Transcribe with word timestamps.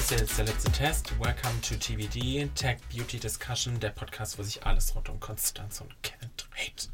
ist 0.00 0.12
jetzt 0.12 0.38
der 0.38 0.46
letzte 0.46 0.72
Test. 0.72 1.12
Welcome 1.20 1.60
to 1.60 1.74
TBD, 1.74 2.48
Tech 2.54 2.78
Beauty 2.90 3.18
Discussion, 3.18 3.78
der 3.80 3.90
Podcast, 3.90 4.38
wo 4.38 4.42
sich 4.42 4.64
alles 4.64 4.94
rund 4.96 5.10
um 5.10 5.20
Konstanz 5.20 5.82
und 5.82 5.94
Kevin 6.02 6.30
dreht. 6.38 6.88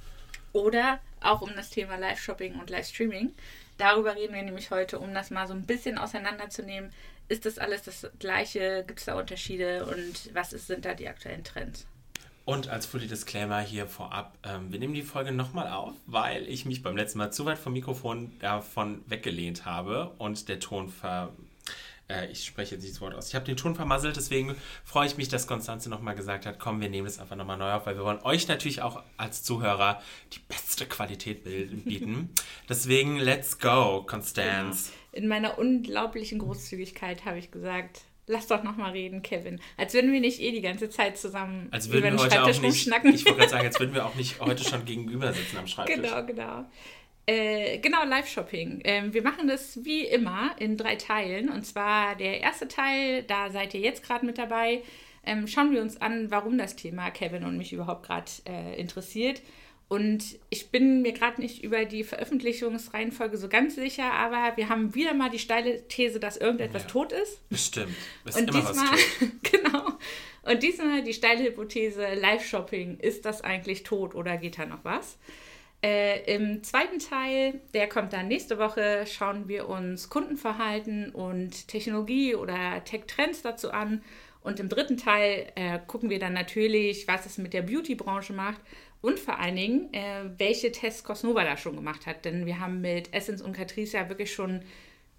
Oder 0.52 0.98
auch 1.20 1.40
um 1.40 1.54
das 1.54 1.70
Thema 1.70 1.94
Live-Shopping 1.98 2.58
und 2.58 2.68
Live-Streaming. 2.68 3.32
Darüber 3.78 4.16
reden 4.16 4.34
wir 4.34 4.42
nämlich 4.42 4.72
heute, 4.72 4.98
um 4.98 5.14
das 5.14 5.30
mal 5.30 5.46
so 5.46 5.54
ein 5.54 5.64
bisschen 5.64 5.98
auseinanderzunehmen. 5.98 6.92
Ist 7.28 7.46
das 7.46 7.58
alles 7.58 7.84
das 7.84 8.08
Gleiche? 8.18 8.82
Gibt 8.84 8.98
es 8.98 9.04
da 9.04 9.16
Unterschiede? 9.16 9.86
Und 9.86 10.34
was 10.34 10.52
ist, 10.52 10.66
sind 10.66 10.84
da 10.84 10.94
die 10.94 11.06
aktuellen 11.06 11.44
Trends? 11.44 11.86
Und 12.44 12.68
als 12.68 12.86
Fully 12.86 13.06
Disclaimer 13.06 13.60
hier 13.60 13.86
vorab, 13.86 14.36
ähm, 14.42 14.72
wir 14.72 14.80
nehmen 14.80 14.94
die 14.94 15.02
Folge 15.02 15.30
nochmal 15.30 15.68
auf, 15.68 15.94
weil 16.06 16.42
ich 16.48 16.64
mich 16.64 16.82
beim 16.82 16.96
letzten 16.96 17.18
Mal 17.18 17.30
zu 17.30 17.44
weit 17.44 17.58
vom 17.58 17.72
Mikrofon 17.72 18.32
davon 18.40 19.04
weggelehnt 19.06 19.64
habe 19.64 20.10
und 20.18 20.48
der 20.48 20.58
Ton 20.58 20.88
ver... 20.88 21.32
Äh, 22.08 22.30
ich 22.30 22.44
spreche 22.44 22.74
jetzt 22.74 22.84
dieses 22.84 23.00
Wort 23.00 23.14
aus. 23.14 23.28
Ich 23.28 23.34
habe 23.34 23.44
den 23.44 23.56
Ton 23.56 23.74
vermasselt, 23.74 24.16
deswegen 24.16 24.54
freue 24.84 25.06
ich 25.06 25.16
mich, 25.16 25.28
dass 25.28 25.46
Konstanze 25.46 25.90
nochmal 25.90 26.14
gesagt 26.14 26.46
hat, 26.46 26.58
komm, 26.58 26.80
wir 26.80 26.88
nehmen 26.88 27.06
das 27.06 27.18
einfach 27.18 27.36
nochmal 27.36 27.56
neu 27.56 27.72
auf, 27.72 27.86
weil 27.86 27.96
wir 27.96 28.04
wollen 28.04 28.20
euch 28.22 28.48
natürlich 28.48 28.82
auch 28.82 29.02
als 29.16 29.42
Zuhörer 29.42 30.00
die 30.32 30.40
beste 30.48 30.86
Qualität 30.86 31.44
bieten. 31.44 32.30
deswegen, 32.68 33.16
let's 33.16 33.58
go, 33.58 34.02
Konstanz. 34.02 34.92
Genau. 35.12 35.22
In 35.22 35.28
meiner 35.28 35.58
unglaublichen 35.58 36.38
Großzügigkeit 36.38 37.24
habe 37.24 37.38
ich 37.38 37.50
gesagt, 37.50 38.02
Lass 38.28 38.48
doch 38.48 38.64
noch 38.64 38.76
mal 38.76 38.90
reden, 38.90 39.22
Kevin. 39.22 39.60
Als 39.76 39.94
würden 39.94 40.12
wir 40.12 40.20
nicht 40.20 40.40
eh 40.40 40.50
die 40.50 40.60
ganze 40.60 40.90
Zeit 40.90 41.16
zusammen 41.16 41.68
als 41.70 41.88
würden 41.90 41.98
über 41.98 42.10
den 42.10 42.18
wir 42.18 42.24
heute 42.24 42.34
Schreibtisch 42.34 42.58
auch 42.58 42.62
nicht, 42.62 42.82
schnacken. 42.82 43.14
Ich 43.14 43.24
wollte 43.24 43.38
gerade 43.38 43.50
sagen, 43.50 43.66
als 43.66 43.78
würden 43.78 43.94
wir 43.94 44.04
auch 44.04 44.14
nicht 44.16 44.40
heute 44.44 44.64
schon 44.64 44.84
gegenüber 44.84 45.32
sitzen 45.32 45.58
am 45.58 45.68
Schreibtisch. 45.68 45.94
Genau, 45.94 46.26
genau. 46.26 46.64
Äh, 47.26 47.78
genau, 47.78 48.04
Live-Shopping. 48.04 48.82
Ähm, 48.84 49.12
wir 49.12 49.22
machen 49.22 49.48
das 49.48 49.84
wie 49.84 50.04
immer 50.04 50.54
in 50.58 50.76
drei 50.76 50.94
Teilen. 50.94 51.48
Und 51.48 51.66
zwar 51.66 52.14
der 52.14 52.40
erste 52.40 52.68
Teil, 52.68 53.24
da 53.24 53.50
seid 53.50 53.74
ihr 53.74 53.80
jetzt 53.80 54.04
gerade 54.04 54.24
mit 54.24 54.38
dabei. 54.38 54.82
Ähm, 55.24 55.48
schauen 55.48 55.72
wir 55.72 55.82
uns 55.82 56.00
an, 56.00 56.30
warum 56.30 56.56
das 56.56 56.76
Thema 56.76 57.10
Kevin 57.10 57.42
und 57.42 57.58
mich 57.58 57.72
überhaupt 57.72 58.06
gerade 58.06 58.30
äh, 58.48 58.80
interessiert. 58.80 59.42
Und 59.88 60.38
ich 60.50 60.70
bin 60.70 61.02
mir 61.02 61.12
gerade 61.12 61.40
nicht 61.40 61.62
über 61.62 61.84
die 61.84 62.02
Veröffentlichungsreihenfolge 62.02 63.36
so 63.36 63.48
ganz 63.48 63.76
sicher, 63.76 64.12
aber 64.12 64.56
wir 64.56 64.68
haben 64.68 64.96
wieder 64.96 65.14
mal 65.14 65.30
die 65.30 65.38
steile 65.38 65.86
These, 65.86 66.18
dass 66.18 66.36
irgendetwas 66.36 66.82
ja, 66.82 66.88
tot 66.88 67.12
ist. 67.12 67.48
Bestimmt. 67.48 67.94
Ist 68.24 68.36
und 68.36 68.50
immer 68.50 68.60
diesmal, 68.60 68.98
genau. 69.42 69.86
Und 70.42 70.62
diesmal 70.62 71.02
die 71.02 71.14
steile 71.14 71.44
Hypothese, 71.44 72.14
Live-Shopping, 72.14 72.98
ist 72.98 73.24
das 73.24 73.42
eigentlich 73.42 73.84
tot 73.84 74.16
oder 74.16 74.36
geht 74.36 74.58
da 74.58 74.66
noch 74.66 74.84
was? 74.84 75.18
Äh, 75.86 76.34
Im 76.34 76.64
zweiten 76.64 76.98
Teil, 76.98 77.60
der 77.72 77.88
kommt 77.88 78.12
dann 78.12 78.26
nächste 78.26 78.58
Woche, 78.58 79.06
schauen 79.06 79.46
wir 79.46 79.68
uns 79.68 80.08
Kundenverhalten 80.08 81.10
und 81.10 81.68
Technologie 81.68 82.34
oder 82.34 82.82
Tech-Trends 82.84 83.42
dazu 83.42 83.70
an. 83.70 84.02
Und 84.40 84.58
im 84.58 84.68
dritten 84.68 84.96
Teil 84.96 85.46
äh, 85.54 85.78
gucken 85.86 86.10
wir 86.10 86.18
dann 86.18 86.32
natürlich, 86.32 87.06
was 87.06 87.24
es 87.24 87.38
mit 87.38 87.52
der 87.52 87.62
Beauty-Branche 87.62 88.32
macht 88.32 88.60
und 89.00 89.20
vor 89.20 89.38
allen 89.38 89.54
Dingen, 89.54 89.94
äh, 89.94 90.24
welche 90.36 90.72
Tests 90.72 91.04
Cosnova 91.04 91.44
da 91.44 91.56
schon 91.56 91.76
gemacht 91.76 92.04
hat. 92.06 92.24
Denn 92.24 92.46
wir 92.46 92.58
haben 92.58 92.80
mit 92.80 93.14
Essence 93.14 93.40
und 93.40 93.52
Catrice 93.52 93.96
ja 93.96 94.08
wirklich 94.08 94.34
schon 94.34 94.62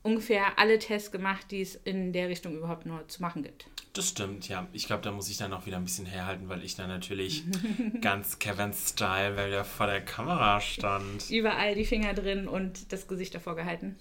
ungefähr 0.04 0.60
alle 0.60 0.80
Tests 0.80 1.14
gemacht, 1.14 1.46
die 1.50 1.62
es 1.62 1.76
in 1.76 2.12
der 2.12 2.28
Richtung 2.28 2.58
überhaupt 2.58 2.86
nur 2.86 3.08
zu 3.08 3.22
machen 3.22 3.42
gibt. 3.42 3.68
Das 3.94 4.10
stimmt, 4.10 4.48
ja. 4.48 4.68
Ich 4.74 4.86
glaube, 4.86 5.02
da 5.02 5.12
muss 5.12 5.30
ich 5.30 5.38
dann 5.38 5.54
auch 5.54 5.66
wieder 5.66 5.78
ein 5.78 5.84
bisschen 5.84 6.06
herhalten, 6.06 6.50
weil 6.50 6.64
ich 6.64 6.76
dann 6.76 6.90
natürlich 6.90 7.44
ganz 8.02 8.40
Kevin-Style, 8.40 9.36
weil 9.36 9.54
er 9.54 9.66
vor 9.66 9.88
der 9.88 10.02
Kamera 10.02 10.62
stand. 10.62 11.30
Überall 11.30 11.76
die 11.76 11.86
Finger 11.86 12.14
drin 12.14 12.48
und 12.48 12.92
das 12.92 13.08
Gesicht 13.08 13.34
davor 13.34 13.56
gehalten. 13.56 13.98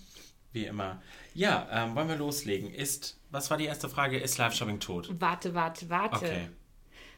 Wie 0.52 0.64
immer. 0.64 1.02
Ja, 1.34 1.68
ähm, 1.70 1.94
wollen 1.94 2.08
wir 2.08 2.16
loslegen? 2.16 2.72
Ist, 2.72 3.18
was 3.30 3.50
war 3.50 3.58
die 3.58 3.66
erste 3.66 3.88
Frage? 3.88 4.18
Ist 4.18 4.38
Live-Shopping 4.38 4.80
tot? 4.80 5.10
Warte, 5.18 5.54
warte, 5.54 5.88
warte. 5.90 6.16
Okay. 6.16 6.48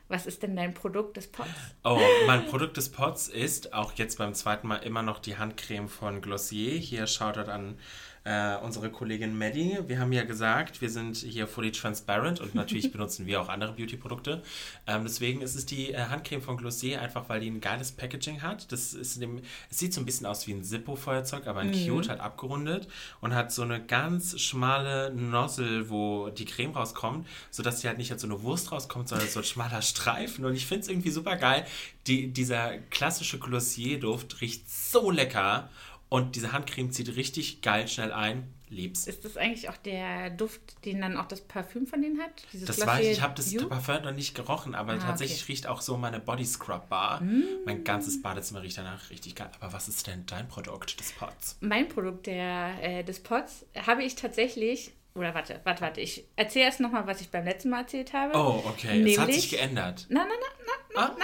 Was 0.08 0.26
ist 0.26 0.42
denn 0.42 0.56
dein 0.56 0.72
Produkt 0.72 1.18
des 1.18 1.26
Pots? 1.26 1.50
Oh, 1.84 2.00
mein 2.26 2.46
Produkt 2.46 2.78
des 2.78 2.90
Pots 2.90 3.28
ist 3.28 3.74
auch 3.74 3.92
jetzt 3.92 4.16
beim 4.16 4.32
zweiten 4.32 4.66
Mal 4.66 4.76
immer 4.76 5.02
noch 5.02 5.18
die 5.18 5.36
Handcreme 5.36 5.88
von 5.88 6.22
Glossier. 6.22 6.78
Hier 6.78 7.06
schaut 7.06 7.36
an 7.36 7.78
äh, 8.28 8.58
unsere 8.62 8.90
Kollegin 8.90 9.38
Maddie. 9.38 9.78
Wir 9.86 9.98
haben 9.98 10.12
ja 10.12 10.22
gesagt, 10.22 10.82
wir 10.82 10.90
sind 10.90 11.16
hier 11.16 11.46
fully 11.46 11.72
transparent 11.72 12.40
und 12.40 12.54
natürlich 12.54 12.92
benutzen 12.92 13.24
wir 13.24 13.40
auch 13.40 13.48
andere 13.48 13.72
Beauty-Produkte. 13.72 14.42
Ähm, 14.86 15.04
deswegen 15.04 15.40
ist 15.40 15.54
es 15.54 15.64
die 15.64 15.94
äh, 15.94 15.96
Handcreme 15.96 16.42
von 16.42 16.58
Glossier, 16.58 17.00
einfach 17.00 17.30
weil 17.30 17.40
die 17.40 17.48
ein 17.48 17.62
geiles 17.62 17.90
Packaging 17.90 18.42
hat. 18.42 18.70
Das 18.70 18.92
ist 18.92 19.22
dem, 19.22 19.40
es 19.70 19.78
sieht 19.78 19.94
so 19.94 20.02
ein 20.02 20.04
bisschen 20.04 20.26
aus 20.26 20.46
wie 20.46 20.52
ein 20.52 20.62
Zippo-Feuerzeug, 20.62 21.46
aber 21.46 21.60
ein 21.60 21.70
mhm. 21.70 21.88
Cute, 21.88 22.10
hat 22.10 22.20
abgerundet 22.20 22.86
und 23.22 23.34
hat 23.34 23.50
so 23.50 23.62
eine 23.62 23.82
ganz 23.82 24.38
schmale 24.38 25.10
Nozzle, 25.14 25.88
wo 25.88 26.28
die 26.28 26.44
Creme 26.44 26.72
rauskommt, 26.72 27.26
sodass 27.50 27.80
die 27.80 27.88
halt 27.88 27.96
nicht 27.96 28.12
als 28.12 28.20
so 28.20 28.28
eine 28.28 28.42
Wurst 28.42 28.72
rauskommt, 28.72 29.08
sondern 29.08 29.28
so 29.28 29.40
ein 29.40 29.44
schmaler 29.44 29.80
Streifen. 29.80 30.44
Und 30.44 30.54
ich 30.54 30.66
finde 30.66 30.82
es 30.82 30.88
irgendwie 30.88 31.10
super 31.10 31.36
geil. 31.36 31.64
Die, 32.06 32.30
dieser 32.30 32.76
klassische 32.90 33.38
Glossier-Duft 33.38 34.42
riecht 34.42 34.68
so 34.70 35.10
lecker. 35.10 35.70
Und 36.08 36.36
diese 36.36 36.52
Handcreme 36.52 36.90
zieht 36.90 37.16
richtig 37.16 37.60
geil 37.60 37.88
schnell 37.88 38.12
ein. 38.12 38.54
Lieb's. 38.70 39.06
Ist 39.06 39.24
das 39.24 39.36
eigentlich 39.36 39.70
auch 39.70 39.76
der 39.78 40.28
Duft, 40.28 40.84
den 40.84 41.00
dann 41.00 41.16
auch 41.16 41.26
das 41.26 41.40
Parfüm 41.40 41.86
von 41.86 42.02
denen 42.02 42.20
hat? 42.20 42.30
Dieses 42.52 42.66
das 42.66 42.86
weiß 42.86 43.04
ich, 43.06 43.12
ich 43.12 43.22
habe 43.22 43.34
das 43.34 43.54
Parfüm 43.54 44.02
noch 44.02 44.12
nicht 44.12 44.34
gerochen, 44.34 44.74
aber 44.74 44.92
ah, 44.92 44.98
tatsächlich 44.98 45.42
okay. 45.42 45.52
riecht 45.52 45.66
auch 45.66 45.80
so 45.80 45.96
meine 45.96 46.20
Body 46.20 46.44
Scrub 46.44 46.88
Bar. 46.88 47.22
Mm. 47.22 47.44
Mein 47.64 47.84
ganzes 47.84 48.20
Badezimmer 48.20 48.62
riecht 48.62 48.76
danach 48.76 49.08
richtig 49.10 49.36
geil. 49.36 49.50
Aber 49.58 49.72
was 49.72 49.88
ist 49.88 50.06
denn 50.06 50.26
dein 50.26 50.48
Produkt 50.48 51.00
des 51.00 51.12
Pots? 51.12 51.56
Mein 51.60 51.88
Produkt 51.88 52.26
der, 52.26 52.74
äh, 52.82 53.04
des 53.04 53.20
Pots 53.20 53.64
habe 53.86 54.04
ich 54.04 54.16
tatsächlich 54.16 54.92
oder 55.18 55.34
warte, 55.34 55.60
warte, 55.64 55.80
warte. 55.80 56.00
Ich 56.00 56.24
erzähle 56.36 56.66
erst 56.66 56.80
nochmal, 56.80 57.06
was 57.06 57.20
ich 57.20 57.30
beim 57.30 57.44
letzten 57.44 57.70
Mal 57.70 57.80
erzählt 57.80 58.12
habe. 58.12 58.36
Oh, 58.36 58.62
okay. 58.66 58.98
Nämlich, 58.98 59.14
es 59.14 59.20
hat 59.20 59.32
sich 59.32 59.50
geändert. 59.50 60.06
Nein, 60.08 60.26
nein, 60.28 60.38
nein, 60.40 60.50
nein, 60.56 60.57
ah. 60.98 61.16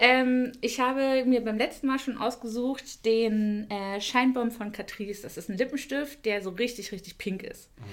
Ähm, 0.00 0.52
ich 0.60 0.80
habe 0.80 1.24
mir 1.24 1.42
beim 1.44 1.58
letzten 1.58 1.86
Mal 1.86 1.98
schon 1.98 2.18
ausgesucht 2.18 3.04
den 3.04 3.70
äh, 3.70 4.00
Scheinbaum 4.00 4.50
von 4.50 4.72
Catrice. 4.72 5.22
Das 5.22 5.36
ist 5.36 5.48
ein 5.48 5.58
Lippenstift, 5.58 6.24
der 6.24 6.42
so 6.42 6.50
richtig, 6.50 6.92
richtig 6.92 7.18
pink 7.18 7.42
ist. 7.42 7.70
Mhm. 7.78 7.84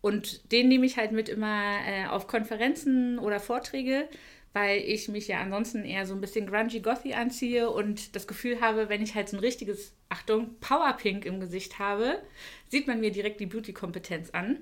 Und 0.00 0.52
den 0.52 0.68
nehme 0.68 0.86
ich 0.86 0.96
halt 0.96 1.12
mit 1.12 1.28
immer 1.28 1.78
äh, 1.86 2.06
auf 2.06 2.26
Konferenzen 2.28 3.18
oder 3.18 3.40
Vorträge, 3.40 4.08
weil 4.52 4.80
ich 4.80 5.08
mich 5.08 5.28
ja 5.28 5.40
ansonsten 5.40 5.84
eher 5.84 6.06
so 6.06 6.14
ein 6.14 6.20
bisschen 6.20 6.46
grungy 6.46 6.80
gothy 6.80 7.14
anziehe 7.14 7.68
und 7.68 8.14
das 8.14 8.26
Gefühl 8.26 8.60
habe, 8.60 8.88
wenn 8.88 9.02
ich 9.02 9.14
halt 9.14 9.28
so 9.28 9.36
ein 9.36 9.40
richtiges, 9.40 9.94
Achtung, 10.08 10.54
Powerpink 10.60 11.26
im 11.26 11.40
Gesicht 11.40 11.78
habe, 11.78 12.22
sieht 12.68 12.86
man 12.86 13.00
mir 13.00 13.10
direkt 13.10 13.40
die 13.40 13.46
Beauty-Kompetenz 13.46 14.30
an. 14.30 14.58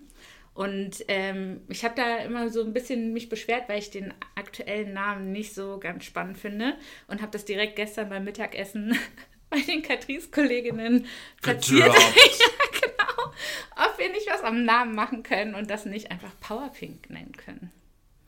Und 0.55 1.05
ähm, 1.09 1.63
ich 1.69 1.85
habe 1.85 1.97
da 1.97 2.19
immer 2.19 2.49
so 2.49 2.63
ein 2.63 2.73
bisschen 2.73 3.13
mich 3.13 3.29
beschwert, 3.29 3.69
weil 3.69 3.81
ich 3.81 3.91
den 3.91 4.15
aktuellen 4.37 4.93
Namen 4.93 5.33
nicht 5.33 5.53
so 5.53 5.79
ganz 5.81 6.05
spannend 6.05 6.39
finde 6.39 6.77
und 7.09 7.21
habe 7.21 7.33
das 7.33 7.45
direkt 7.45 7.75
gestern 7.75 8.09
beim 8.09 8.25
Mittagessen 8.25 8.97
bei 9.51 9.59
den 9.61 9.83
Catrice-Kolleginnen 9.83 11.07
platziert. 11.43 11.93
genau. 12.81 13.33
Ob 13.77 13.99
wir 13.99 14.11
nicht 14.11 14.29
was 14.31 14.43
am 14.43 14.65
Namen 14.65 14.95
machen 14.95 15.25
können 15.25 15.57
und 15.57 15.71
das 15.71 15.87
nicht 15.87 16.13
einfach 16.13 16.31
Powerpink 16.41 17.11
nennen 17.11 17.33
können. 17.33 17.73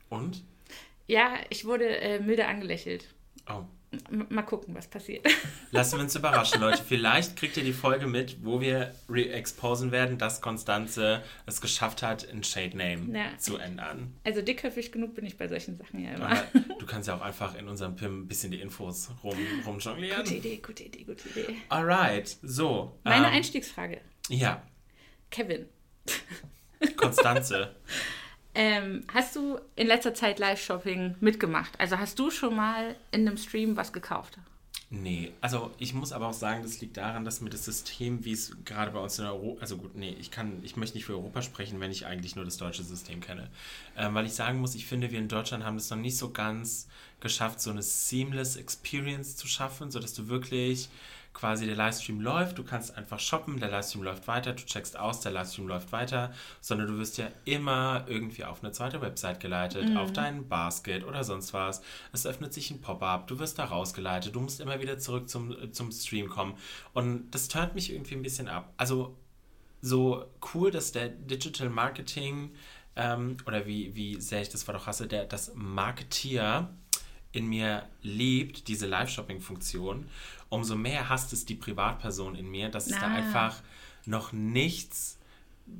Und? 0.09 0.43
Ja, 1.07 1.35
ich 1.49 1.63
wurde 1.63 1.87
äh, 1.87 2.19
milde 2.19 2.45
angelächelt. 2.45 3.07
Oh 3.49 3.63
mal 4.29 4.41
gucken, 4.43 4.75
was 4.75 4.87
passiert. 4.87 5.25
Lassen 5.71 5.97
wir 5.97 6.03
uns 6.03 6.15
überraschen, 6.15 6.59
Leute. 6.59 6.83
Vielleicht 6.83 7.35
kriegt 7.35 7.57
ihr 7.57 7.63
die 7.63 7.73
Folge 7.73 8.07
mit, 8.07 8.43
wo 8.43 8.59
wir 8.59 8.93
re-exposen 9.09 9.91
werden, 9.91 10.17
dass 10.17 10.41
Konstanze 10.41 11.23
es 11.45 11.61
geschafft 11.61 12.03
hat, 12.03 12.27
ein 12.29 12.43
Shade 12.43 12.77
Name 12.77 13.17
ja. 13.17 13.37
zu 13.37 13.57
ändern. 13.57 14.15
Also 14.23 14.41
dickköpfig 14.41 14.91
genug 14.91 15.15
bin 15.15 15.25
ich 15.25 15.37
bei 15.37 15.47
solchen 15.47 15.77
Sachen 15.77 16.03
ja 16.03 16.11
immer. 16.11 16.29
Aber 16.29 16.43
du 16.79 16.85
kannst 16.85 17.07
ja 17.07 17.15
auch 17.15 17.21
einfach 17.21 17.55
in 17.55 17.67
unserem 17.67 17.95
PIM 17.95 18.23
ein 18.23 18.27
bisschen 18.27 18.51
die 18.51 18.59
Infos 18.59 19.09
rum, 19.23 19.37
rumjonglieren. 19.65 20.23
Gute 20.23 20.35
Idee, 20.35 20.57
gute 20.57 20.83
Idee, 20.83 21.03
gute 21.03 21.29
Idee. 21.29 21.55
Alright, 21.69 22.37
so. 22.41 22.99
Meine 23.03 23.27
ähm, 23.27 23.33
Einstiegsfrage. 23.33 24.01
Ja. 24.29 24.61
Kevin. 25.29 25.67
Konstanze. 26.95 27.75
Ähm, 28.59 29.03
hast 29.13 29.35
du 29.35 29.59
in 29.75 29.85
letzter 29.85 30.15
Zeit 30.15 30.39
Live-Shopping 30.39 31.13
mitgemacht? 31.19 31.79
Also 31.79 31.99
hast 31.99 32.17
du 32.17 32.31
schon 32.31 32.55
mal 32.55 32.95
in 33.11 33.27
einem 33.27 33.37
Stream 33.37 33.77
was 33.77 33.93
gekauft? 33.93 34.39
Nee, 34.89 35.31
also 35.41 35.69
ich 35.77 35.93
muss 35.93 36.11
aber 36.11 36.27
auch 36.27 36.33
sagen, 36.33 36.63
das 36.63 36.81
liegt 36.81 36.97
daran, 36.97 37.23
dass 37.23 37.39
mir 37.41 37.51
das 37.51 37.65
System, 37.65 38.25
wie 38.25 38.31
es 38.31 38.55
gerade 38.65 38.89
bei 38.89 38.99
uns 38.99 39.19
in 39.19 39.25
Europa, 39.25 39.61
also 39.61 39.77
gut, 39.77 39.95
nee, 39.95 40.15
ich 40.19 40.31
kann, 40.31 40.59
ich 40.63 40.75
möchte 40.75 40.97
nicht 40.97 41.05
für 41.05 41.13
Europa 41.13 41.43
sprechen, 41.43 41.79
wenn 41.79 41.91
ich 41.91 42.07
eigentlich 42.07 42.35
nur 42.35 42.45
das 42.45 42.57
deutsche 42.57 42.81
System 42.81 43.21
kenne. 43.21 43.47
Ähm, 43.95 44.15
weil 44.15 44.25
ich 44.25 44.33
sagen 44.33 44.59
muss, 44.59 44.73
ich 44.73 44.87
finde, 44.87 45.11
wir 45.11 45.19
in 45.19 45.27
Deutschland 45.27 45.63
haben 45.63 45.75
es 45.75 45.91
noch 45.91 45.97
nicht 45.97 46.17
so 46.17 46.31
ganz 46.31 46.87
geschafft, 47.19 47.61
so 47.61 47.69
eine 47.69 47.83
seamless 47.83 48.55
Experience 48.55 49.35
zu 49.35 49.45
schaffen, 49.47 49.91
sodass 49.91 50.15
du 50.15 50.29
wirklich 50.29 50.89
quasi 51.37 51.67
der 51.67 51.75
Livestream 51.75 52.19
läuft, 52.19 52.57
du 52.57 52.63
kannst 52.63 52.97
einfach 52.97 53.19
shoppen, 53.19 53.59
der 53.59 53.69
Livestream 53.69 54.03
läuft 54.03 54.27
weiter, 54.27 54.53
du 54.53 54.65
checkst 54.65 54.97
aus, 54.97 55.19
der 55.19 55.31
Livestream 55.31 55.67
läuft 55.67 55.91
weiter, 55.91 56.33
sondern 56.61 56.87
du 56.87 56.97
wirst 56.97 57.19
ja 57.19 57.27
immer 57.45 58.05
irgendwie 58.07 58.43
auf 58.43 58.63
eine 58.63 58.71
zweite 58.71 59.01
Website 59.01 59.39
geleitet, 59.39 59.87
mhm. 59.89 59.97
auf 59.97 60.11
deinen 60.11 60.49
Basket 60.49 61.03
oder 61.03 61.23
sonst 61.23 61.53
was. 61.53 61.83
Es 62.11 62.25
öffnet 62.25 62.55
sich 62.55 62.71
ein 62.71 62.81
Pop-up, 62.81 63.27
du 63.27 63.37
wirst 63.37 63.59
da 63.59 63.65
rausgeleitet, 63.65 64.33
du 64.33 64.39
musst 64.39 64.59
immer 64.59 64.81
wieder 64.81 64.97
zurück 64.97 65.29
zum, 65.29 65.71
zum 65.71 65.91
Stream 65.91 66.27
kommen. 66.27 66.55
Und 66.93 67.29
das 67.29 67.47
turnt 67.47 67.75
mich 67.75 67.93
irgendwie 67.93 68.15
ein 68.15 68.23
bisschen 68.23 68.47
ab. 68.47 68.73
Also 68.77 69.15
so 69.79 70.25
cool, 70.55 70.71
dass 70.71 70.91
der 70.91 71.09
Digital 71.09 71.69
Marketing 71.69 72.55
ähm, 72.95 73.37
oder 73.45 73.67
wie, 73.67 73.95
wie 73.95 74.19
sehr 74.19 74.41
ich 74.41 74.49
das 74.49 74.67
Wort 74.67 74.77
auch 74.77 74.87
hasse, 74.87 75.05
der, 75.05 75.25
das 75.25 75.51
Marketier 75.53 76.73
in 77.31 77.47
mir 77.47 77.83
liebt, 78.01 78.67
diese 78.67 78.87
Live-Shopping-Funktion, 78.87 80.09
umso 80.49 80.75
mehr 80.75 81.09
hasst 81.09 81.33
es 81.33 81.45
die 81.45 81.55
Privatperson 81.55 82.35
in 82.35 82.49
mir, 82.49 82.69
dass 82.69 82.87
es 82.87 82.93
ah. 82.93 83.01
da 83.01 83.07
einfach 83.07 83.61
noch 84.05 84.31
nichts 84.31 85.17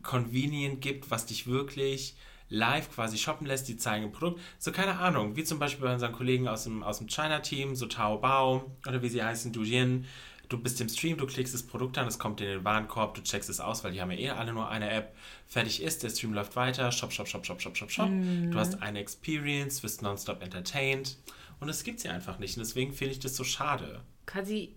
convenient 0.03 0.81
gibt, 0.81 1.09
was 1.09 1.25
dich 1.25 1.47
wirklich 1.47 2.15
live 2.49 2.93
quasi 2.93 3.17
shoppen 3.17 3.47
lässt, 3.47 3.67
die 3.67 3.77
zeigen 3.77 4.05
ein 4.05 4.11
Produkt. 4.11 4.41
So, 4.57 4.71
keine 4.71 4.97
Ahnung, 4.99 5.35
wie 5.35 5.43
zum 5.43 5.59
Beispiel 5.59 5.85
bei 5.85 5.93
unseren 5.93 6.13
Kollegen 6.13 6.47
aus 6.47 6.63
dem, 6.63 6.83
aus 6.83 6.99
dem 6.99 7.07
China-Team, 7.07 7.75
so 7.75 7.87
Tao 7.87 8.17
Bao 8.17 8.71
oder 8.87 9.01
wie 9.01 9.09
sie 9.09 9.23
heißen, 9.23 9.51
Dujin. 9.51 10.05
Du 10.49 10.57
bist 10.57 10.79
im 10.79 10.89
Stream, 10.89 11.17
du 11.17 11.25
klickst 11.25 11.53
das 11.53 11.63
Produkt 11.63 11.97
an, 11.97 12.07
es 12.07 12.19
kommt 12.19 12.39
in 12.41 12.47
den 12.47 12.63
Warenkorb, 12.63 13.15
du 13.15 13.21
checkst 13.21 13.49
es 13.49 13.59
aus, 13.59 13.83
weil 13.83 13.91
die 13.91 14.01
haben 14.01 14.11
ja 14.11 14.17
eh 14.17 14.29
alle 14.29 14.53
nur 14.53 14.69
eine 14.69 14.89
App. 14.89 15.15
Fertig 15.45 15.83
ist, 15.83 16.03
der 16.03 16.09
Stream 16.09 16.33
läuft 16.33 16.55
weiter, 16.55 16.91
shop, 16.91 17.11
shop, 17.11 17.27
shop, 17.27 17.45
shop, 17.45 17.61
shop, 17.61 17.75
shop, 17.75 17.91
shop. 17.91 18.09
Mm. 18.09 18.51
Du 18.51 18.57
hast 18.57 18.81
eine 18.81 18.99
Experience, 18.99 19.83
wirst 19.83 20.01
nonstop 20.01 20.41
entertained. 20.41 21.17
Und 21.59 21.67
das 21.67 21.83
gibt 21.83 21.99
sie 21.99 22.09
einfach 22.09 22.39
nicht. 22.39 22.55
Und 22.55 22.65
deswegen 22.65 22.93
finde 22.93 23.13
ich 23.13 23.19
das 23.19 23.35
so 23.35 23.43
schade. 23.43 24.01
Quasi, 24.25 24.75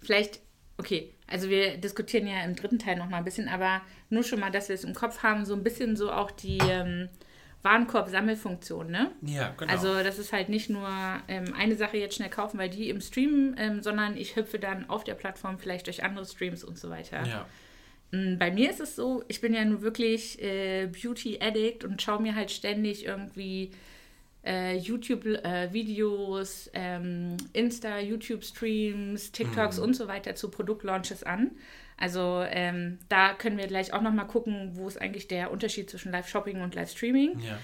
vielleicht 0.00 0.40
Okay, 0.80 1.12
also 1.26 1.50
wir 1.50 1.76
diskutieren 1.76 2.26
ja 2.26 2.42
im 2.42 2.56
dritten 2.56 2.78
Teil 2.78 2.96
noch 2.96 3.10
mal 3.10 3.18
ein 3.18 3.24
bisschen, 3.24 3.48
aber 3.48 3.82
nur 4.08 4.22
schon 4.22 4.40
mal, 4.40 4.50
dass 4.50 4.70
wir 4.70 4.74
es 4.74 4.82
im 4.82 4.94
Kopf 4.94 5.22
haben, 5.22 5.44
so 5.44 5.52
ein 5.52 5.62
bisschen 5.62 5.94
so 5.94 6.10
auch 6.10 6.30
die 6.30 6.56
ähm, 6.56 7.10
Warenkorb-Sammelfunktion, 7.62 8.90
ne? 8.90 9.10
Ja, 9.22 9.54
genau. 9.56 9.70
Also 9.70 10.02
das 10.02 10.18
ist 10.18 10.32
halt 10.32 10.48
nicht 10.48 10.70
nur 10.70 10.88
ähm, 11.28 11.52
eine 11.54 11.76
Sache 11.76 11.98
jetzt 11.98 12.16
schnell 12.16 12.30
kaufen, 12.30 12.58
weil 12.58 12.70
die 12.70 12.88
im 12.88 13.00
Stream, 13.00 13.54
ähm, 13.58 13.82
sondern 13.82 14.16
ich 14.16 14.36
hüpfe 14.36 14.58
dann 14.58 14.88
auf 14.88 15.04
der 15.04 15.14
Plattform 15.14 15.58
vielleicht 15.58 15.86
durch 15.86 16.02
andere 16.02 16.24
Streams 16.24 16.64
und 16.64 16.78
so 16.78 16.88
weiter. 16.88 17.22
Ja. 17.26 17.46
Mm, 18.12 18.38
bei 18.38 18.50
mir 18.50 18.70
ist 18.70 18.80
es 18.80 18.96
so, 18.96 19.22
ich 19.28 19.42
bin 19.42 19.52
ja 19.52 19.64
nur 19.64 19.82
wirklich 19.82 20.42
äh, 20.42 20.86
Beauty-Addict 20.86 21.84
und 21.84 22.00
schaue 22.00 22.22
mir 22.22 22.34
halt 22.34 22.50
ständig 22.50 23.04
irgendwie 23.04 23.72
äh, 24.44 24.76
YouTube-Videos, 24.76 26.68
äh, 26.68 26.70
ähm, 26.74 27.36
Insta, 27.52 28.00
YouTube-Streams, 28.00 29.32
TikToks 29.32 29.78
mhm. 29.78 29.84
und 29.84 29.94
so 29.94 30.08
weiter 30.08 30.34
zu 30.34 30.50
Produktlaunches 30.50 31.22
an. 31.22 31.52
Also 31.96 32.42
ähm, 32.48 32.98
da 33.08 33.34
können 33.34 33.58
wir 33.58 33.66
gleich 33.66 33.92
auch 33.92 34.00
nochmal 34.00 34.26
gucken, 34.26 34.70
wo 34.74 34.88
ist 34.88 35.00
eigentlich 35.00 35.28
der 35.28 35.50
Unterschied 35.50 35.90
zwischen 35.90 36.10
Live-Shopping 36.10 36.62
und 36.62 36.74
Live-Streaming. 36.74 37.40
Ja. 37.40 37.58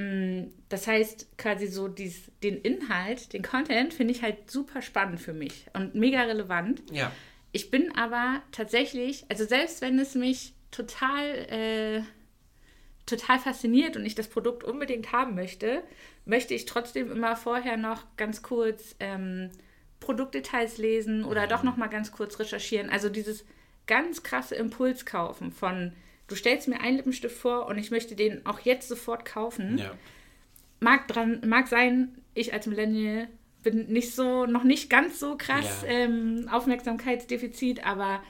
Mm, 0.00 0.52
das 0.68 0.86
heißt, 0.86 1.38
quasi 1.38 1.66
so 1.66 1.88
dies, 1.88 2.30
den 2.42 2.58
Inhalt, 2.58 3.32
den 3.32 3.42
Content 3.42 3.94
finde 3.94 4.12
ich 4.12 4.22
halt 4.22 4.50
super 4.50 4.82
spannend 4.82 5.20
für 5.20 5.32
mich 5.32 5.66
und 5.72 5.94
mega 5.94 6.22
relevant. 6.22 6.82
Ja. 6.92 7.10
Ich 7.52 7.70
bin 7.70 7.96
aber 7.96 8.42
tatsächlich, 8.52 9.24
also 9.30 9.44
selbst 9.44 9.80
wenn 9.80 9.98
es 9.98 10.14
mich 10.14 10.52
total, 10.70 11.26
äh, 11.50 12.02
total 13.08 13.38
fasziniert 13.38 13.96
und 13.96 14.04
ich 14.04 14.14
das 14.14 14.28
Produkt 14.28 14.64
unbedingt 14.64 15.12
haben 15.12 15.34
möchte, 15.34 15.82
möchte 16.24 16.54
ich 16.54 16.66
trotzdem 16.66 17.10
immer 17.10 17.36
vorher 17.36 17.76
noch 17.76 18.04
ganz 18.16 18.42
kurz 18.42 18.94
ähm, 19.00 19.50
Produktdetails 20.00 20.78
lesen 20.78 21.24
oder 21.24 21.46
doch 21.46 21.62
noch 21.62 21.76
mal 21.76 21.88
ganz 21.88 22.12
kurz 22.12 22.38
recherchieren. 22.38 22.90
Also 22.90 23.08
dieses 23.08 23.44
ganz 23.86 24.22
krasse 24.22 24.54
Impulskaufen 24.54 25.50
von 25.50 25.92
du 26.28 26.34
stellst 26.34 26.68
mir 26.68 26.80
einen 26.80 26.98
Lippenstift 26.98 27.36
vor 27.36 27.66
und 27.66 27.78
ich 27.78 27.90
möchte 27.90 28.14
den 28.14 28.44
auch 28.46 28.60
jetzt 28.60 28.88
sofort 28.88 29.24
kaufen. 29.24 29.78
Ja. 29.78 29.92
Mag 30.80 31.08
dran, 31.08 31.42
mag 31.46 31.66
sein, 31.66 32.22
ich 32.34 32.52
als 32.52 32.66
Millennial 32.66 33.28
bin 33.62 33.88
nicht 33.88 34.14
so, 34.14 34.46
noch 34.46 34.62
nicht 34.62 34.88
ganz 34.88 35.18
so 35.18 35.36
krass 35.36 35.82
ja. 35.82 35.88
ähm, 35.88 36.48
Aufmerksamkeitsdefizit, 36.50 37.84
aber 37.84 38.22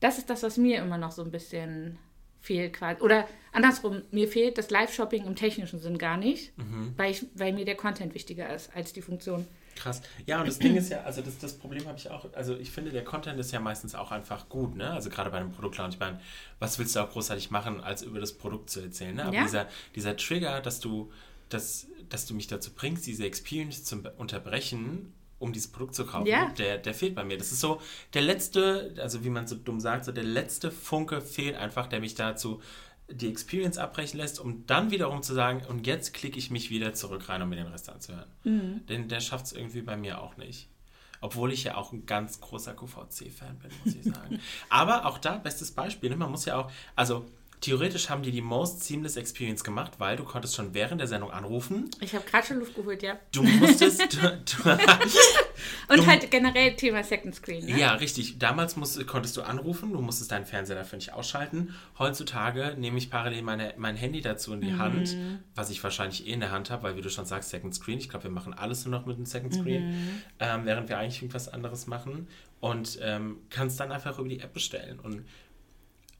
das 0.00 0.18
ist 0.18 0.28
das, 0.28 0.42
was 0.42 0.56
mir 0.56 0.80
immer 0.82 0.98
noch 0.98 1.12
so 1.12 1.22
ein 1.22 1.30
bisschen 1.30 1.98
fehlt 2.42 2.74
quasi. 2.74 3.00
Oder 3.00 3.26
andersrum, 3.52 4.02
mir 4.10 4.28
fehlt 4.28 4.58
das 4.58 4.68
Live-Shopping 4.68 5.24
im 5.24 5.36
technischen 5.36 5.78
Sinn 5.78 5.96
gar 5.96 6.18
nicht, 6.18 6.56
mhm. 6.58 6.92
weil, 6.96 7.12
ich, 7.12 7.24
weil 7.34 7.52
mir 7.52 7.64
der 7.64 7.76
Content 7.76 8.14
wichtiger 8.14 8.52
ist 8.54 8.74
als 8.74 8.92
die 8.92 9.00
Funktion. 9.00 9.46
Krass. 9.76 10.02
Ja, 10.26 10.40
und 10.40 10.48
das 10.48 10.58
Ding 10.58 10.76
ist 10.76 10.90
ja, 10.90 11.02
also 11.02 11.22
das, 11.22 11.38
das 11.38 11.54
Problem 11.54 11.86
habe 11.86 11.96
ich 11.96 12.10
auch, 12.10 12.26
also 12.34 12.54
ich 12.56 12.70
finde, 12.70 12.90
der 12.90 13.04
Content 13.04 13.40
ist 13.40 13.52
ja 13.52 13.60
meistens 13.60 13.94
auch 13.94 14.10
einfach 14.10 14.50
gut, 14.50 14.76
ne? 14.76 14.90
Also 14.90 15.08
gerade 15.08 15.30
bei 15.30 15.38
einem 15.38 15.50
Produktlaunch, 15.50 15.94
ich 15.94 16.00
meine, 16.00 16.20
was 16.58 16.78
willst 16.78 16.94
du 16.94 17.00
auch 17.00 17.10
großartig 17.10 17.50
machen, 17.50 17.80
als 17.80 18.02
über 18.02 18.20
das 18.20 18.34
Produkt 18.34 18.68
zu 18.68 18.80
erzählen, 18.80 19.14
ne? 19.14 19.24
Aber 19.24 19.34
ja. 19.34 19.42
dieser, 19.44 19.68
dieser 19.94 20.16
Trigger, 20.16 20.60
dass 20.60 20.80
du, 20.80 21.10
dass, 21.48 21.86
dass 22.10 22.26
du 22.26 22.34
mich 22.34 22.48
dazu 22.48 22.72
bringst, 22.74 23.06
diese 23.06 23.24
Experience 23.24 23.84
zu 23.84 24.02
unterbrechen 24.18 25.14
um 25.42 25.52
dieses 25.52 25.70
Produkt 25.70 25.94
zu 25.94 26.06
kaufen. 26.06 26.26
Ja. 26.26 26.50
Der, 26.56 26.78
der 26.78 26.94
fehlt 26.94 27.14
bei 27.14 27.24
mir. 27.24 27.36
Das 27.36 27.52
ist 27.52 27.60
so 27.60 27.80
der 28.14 28.22
letzte, 28.22 28.94
also 28.98 29.24
wie 29.24 29.30
man 29.30 29.46
so 29.46 29.56
dumm 29.56 29.80
sagt, 29.80 30.04
so 30.04 30.12
der 30.12 30.24
letzte 30.24 30.70
Funke 30.70 31.20
fehlt 31.20 31.56
einfach, 31.56 31.88
der 31.88 32.00
mich 32.00 32.14
dazu 32.14 32.62
die 33.10 33.28
Experience 33.28 33.76
abbrechen 33.76 34.18
lässt, 34.18 34.40
um 34.40 34.64
dann 34.66 34.90
wiederum 34.90 35.22
zu 35.22 35.34
sagen, 35.34 35.62
und 35.68 35.86
jetzt 35.86 36.14
klicke 36.14 36.38
ich 36.38 36.50
mich 36.50 36.70
wieder 36.70 36.94
zurück 36.94 37.28
rein, 37.28 37.42
um 37.42 37.48
mir 37.48 37.56
den 37.56 37.66
Rest 37.66 37.90
anzuhören. 37.90 38.30
Mhm. 38.44 38.86
Denn 38.88 39.08
der 39.08 39.20
schafft 39.20 39.46
es 39.46 39.52
irgendwie 39.52 39.82
bei 39.82 39.96
mir 39.96 40.22
auch 40.22 40.36
nicht. 40.36 40.68
Obwohl 41.20 41.52
ich 41.52 41.64
ja 41.64 41.76
auch 41.76 41.92
ein 41.92 42.06
ganz 42.06 42.40
großer 42.40 42.74
QVC-Fan 42.74 43.58
bin, 43.58 43.70
muss 43.84 43.94
ich 43.94 44.04
sagen. 44.04 44.40
Aber 44.68 45.06
auch 45.06 45.18
da, 45.18 45.36
bestes 45.36 45.72
Beispiel, 45.72 46.10
ne? 46.10 46.16
man 46.16 46.30
muss 46.30 46.46
ja 46.46 46.56
auch, 46.56 46.70
also 46.96 47.26
Theoretisch 47.62 48.10
haben 48.10 48.24
die 48.24 48.32
die 48.32 48.40
Most 48.40 48.82
Seamless 48.82 49.16
Experience 49.16 49.62
gemacht, 49.62 49.92
weil 49.98 50.16
du 50.16 50.24
konntest 50.24 50.56
schon 50.56 50.74
während 50.74 51.00
der 51.00 51.06
Sendung 51.06 51.30
anrufen. 51.30 51.88
Ich 52.00 52.12
habe 52.12 52.24
gerade 52.24 52.44
schon 52.44 52.58
Luft 52.58 52.74
geholt, 52.74 53.04
ja. 53.04 53.16
Du 53.30 53.44
musstest... 53.44 54.02
Du, 54.12 54.18
du, 54.18 54.70
Und 55.88 55.98
du, 55.98 56.06
halt 56.06 56.28
generell 56.32 56.74
Thema 56.74 57.04
Second 57.04 57.36
Screen. 57.36 57.64
Ne? 57.64 57.78
Ja, 57.78 57.94
richtig. 57.94 58.40
Damals 58.40 58.74
musst, 58.74 59.06
konntest 59.06 59.36
du 59.36 59.42
anrufen, 59.42 59.92
du 59.92 60.00
musstest 60.00 60.32
deinen 60.32 60.44
Fernseher 60.44 60.74
dafür 60.74 60.96
nicht 60.96 61.12
ausschalten. 61.12 61.72
Heutzutage 62.00 62.74
nehme 62.76 62.98
ich 62.98 63.10
parallel 63.10 63.42
meine, 63.42 63.74
mein 63.76 63.94
Handy 63.94 64.20
dazu 64.22 64.52
in 64.54 64.60
die 64.60 64.72
mhm. 64.72 64.78
Hand, 64.80 65.16
was 65.54 65.70
ich 65.70 65.80
wahrscheinlich 65.84 66.26
eh 66.26 66.32
in 66.32 66.40
der 66.40 66.50
Hand 66.50 66.68
habe, 66.72 66.82
weil 66.82 66.96
wie 66.96 67.00
du 67.00 67.10
schon 67.10 67.26
sagst, 67.26 67.50
Second 67.50 67.76
Screen. 67.76 67.98
Ich 67.98 68.08
glaube, 68.08 68.24
wir 68.24 68.32
machen 68.32 68.54
alles 68.54 68.84
nur 68.84 68.98
noch 68.98 69.06
mit 69.06 69.18
dem 69.18 69.26
Second 69.26 69.54
Screen, 69.54 69.88
mhm. 69.88 70.22
ähm, 70.40 70.64
während 70.64 70.88
wir 70.88 70.98
eigentlich 70.98 71.22
irgendwas 71.22 71.48
anderes 71.48 71.86
machen. 71.86 72.26
Und 72.58 72.98
ähm, 73.02 73.38
kannst 73.50 73.78
dann 73.78 73.92
einfach 73.92 74.18
über 74.18 74.28
die 74.28 74.40
App 74.40 74.52
bestellen. 74.52 74.98
Und 74.98 75.24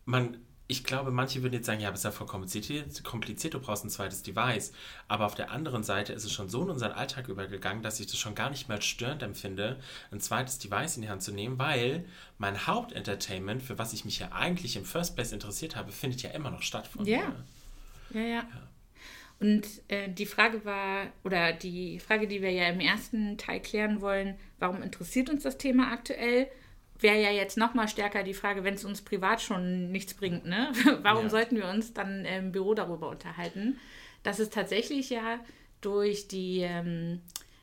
man 0.04 0.36
ich 0.72 0.84
glaube, 0.84 1.10
manche 1.10 1.42
würden 1.42 1.52
jetzt 1.52 1.66
sagen, 1.66 1.80
ja, 1.80 1.88
aber 1.88 1.96
ist 1.96 2.04
ja 2.04 2.10
voll 2.10 2.26
kompliziert, 2.26 3.04
kompliziert, 3.04 3.52
du 3.52 3.60
brauchst 3.60 3.84
ein 3.84 3.90
zweites 3.90 4.22
Device. 4.22 4.72
Aber 5.06 5.26
auf 5.26 5.34
der 5.34 5.50
anderen 5.50 5.84
Seite 5.84 6.14
ist 6.14 6.24
es 6.24 6.32
schon 6.32 6.48
so 6.48 6.62
in 6.62 6.70
unseren 6.70 6.92
Alltag 6.92 7.28
übergegangen, 7.28 7.82
dass 7.82 8.00
ich 8.00 8.06
das 8.06 8.16
schon 8.16 8.34
gar 8.34 8.48
nicht 8.48 8.70
mehr 8.70 8.80
störend 8.80 9.22
empfinde, 9.22 9.78
ein 10.10 10.20
zweites 10.20 10.58
Device 10.58 10.96
in 10.96 11.02
die 11.02 11.10
Hand 11.10 11.22
zu 11.22 11.30
nehmen, 11.30 11.58
weil 11.58 12.06
mein 12.38 12.66
Hauptentertainment, 12.66 13.62
für 13.62 13.78
was 13.78 13.92
ich 13.92 14.06
mich 14.06 14.18
ja 14.18 14.32
eigentlich 14.32 14.76
im 14.76 14.86
First 14.86 15.14
Place 15.14 15.32
interessiert 15.32 15.76
habe, 15.76 15.92
findet 15.92 16.22
ja 16.22 16.30
immer 16.30 16.50
noch 16.50 16.62
statt 16.62 16.86
von 16.86 17.04
ja. 17.04 17.18
mir. 18.12 18.20
Ja, 18.22 18.26
ja. 18.26 18.34
ja. 18.34 18.68
Und 19.40 19.66
äh, 19.88 20.08
die 20.08 20.24
Frage 20.24 20.64
war, 20.64 21.08
oder 21.22 21.52
die 21.52 21.98
Frage, 21.98 22.28
die 22.28 22.40
wir 22.40 22.52
ja 22.52 22.68
im 22.68 22.80
ersten 22.80 23.36
Teil 23.36 23.60
klären 23.60 24.00
wollen, 24.00 24.38
warum 24.58 24.82
interessiert 24.82 25.28
uns 25.28 25.42
das 25.42 25.58
Thema 25.58 25.92
aktuell? 25.92 26.48
Wäre 27.02 27.20
ja 27.20 27.30
jetzt 27.30 27.56
nochmal 27.56 27.88
stärker 27.88 28.22
die 28.22 28.34
Frage, 28.34 28.64
wenn 28.64 28.74
es 28.74 28.84
uns 28.84 29.02
privat 29.02 29.40
schon 29.40 29.90
nichts 29.90 30.14
bringt, 30.14 30.46
ne? 30.46 30.72
Warum 31.02 31.24
ja. 31.24 31.30
sollten 31.30 31.56
wir 31.56 31.68
uns 31.68 31.92
dann 31.92 32.24
im 32.24 32.52
Büro 32.52 32.74
darüber 32.74 33.08
unterhalten? 33.08 33.78
Das 34.22 34.40
ist 34.40 34.52
tatsächlich 34.52 35.10
ja 35.10 35.40
durch 35.80 36.28
die 36.28 36.60
ähm, 36.60 37.20